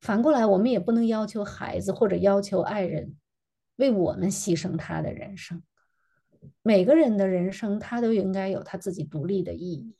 [0.00, 3.16] 反过来，我们也不能要求孩子或者要求爱人
[3.76, 5.62] 为我们牺牲他的人生。
[6.62, 9.96] 每个人的人生，他都应该有他自己独立的意义。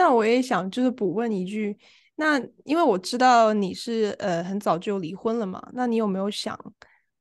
[0.00, 1.76] 那我也想就是补问一句，
[2.14, 6.58] 那因为我知道你是呃很早就离婚了嘛，那你有没有想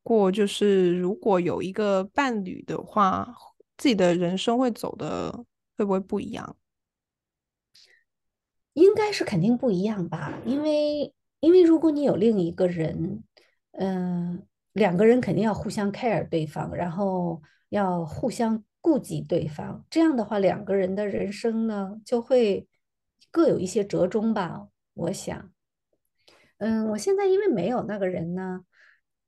[0.01, 3.27] 过，就是如果有一个伴侣的话，
[3.75, 5.43] 自己的人生会走的
[5.75, 6.55] 会不会不一样？
[8.75, 13.21] 应该是肯定不一样吧，因为因为如果你有另一个人，
[13.73, 18.63] 嗯、两个人肯定要互相 care 对方，然后要互相。
[18.81, 22.65] 顾及对方，这样的话，两个人的人生呢，就会
[23.31, 24.67] 各有一些折中吧。
[24.93, 25.51] 我想，
[26.57, 28.61] 嗯，我现在因为没有那个人呢，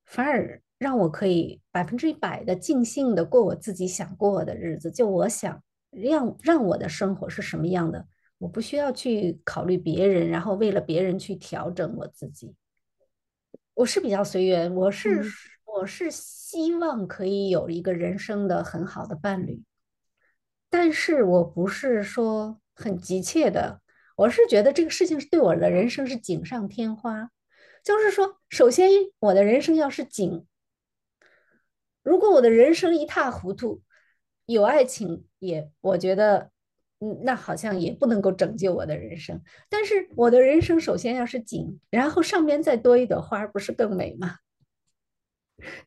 [0.06, 4.92] 反而让我可以百分之一百的尽兴的过我自己想过的日子。
[4.92, 8.08] 就我想让让我的生活是什么样的，
[8.40, 12.56] 我不需要去考虑别人，然后为了别人去调整我自己。
[13.74, 15.32] 我是比较随缘，我是、嗯、
[15.66, 19.64] 我是希望可以有一个人生的很好的伴侣，
[20.70, 23.81] 但是我不是说很急切的，
[24.22, 27.32] 我是觉得这个事情是对我的人生是锦上添花，
[27.84, 30.46] 就是说，首先我的人生要是锦。
[32.04, 33.82] 如果我的人生一塌糊涂，
[34.46, 36.52] 有爱情也，我觉得，
[37.00, 39.42] 嗯，那好像也不能够拯救我的人生。
[39.70, 44.36] 但是我的人生首先要是锦，然后上面再多一朵花，不是更美吗？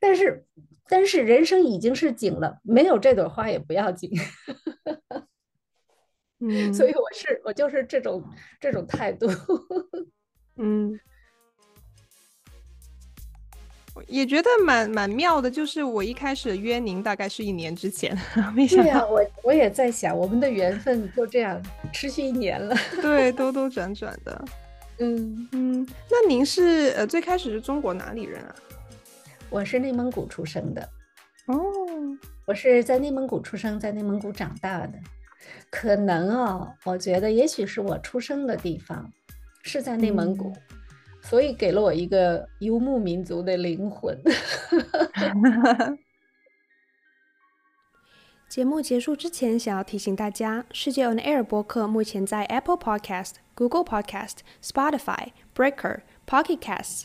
[0.01, 0.45] 但是，
[0.89, 4.11] 但是人生已经是锦了，没有这朵花也不要紧。
[6.49, 8.23] 嗯，所以我是我就是这种
[8.61, 9.27] 这种态度。
[10.57, 10.99] 嗯。
[14.09, 18.13] 也觉得蛮蛮妙的，就是我一开始约您大概是一年之前，
[18.53, 18.85] 没想到。
[18.85, 22.75] 对呀，我我也在想，我们的缘分就这样持续一年了。
[23.01, 24.45] 对， 兜兜转转的。
[24.99, 28.57] 嗯嗯，那您是呃最开始是中国哪里人啊？
[29.49, 30.83] 我是内蒙古出生的。
[31.47, 31.57] 哦，
[32.47, 34.99] 我是在内蒙古出生，在内蒙古长大的。
[35.71, 39.13] 可能哦，我觉得也许是我出生的地方
[39.63, 40.51] 是在内蒙古。
[40.51, 40.63] 嗯
[41.25, 44.15] 所以给了我一个游牧民族的灵魂。
[48.47, 57.05] 节目结束之前，想要提醒大家，世界 On Air 播客目前在 Apple Podcast、Google Podcast、Spotify、Breaker、Pocket Casts、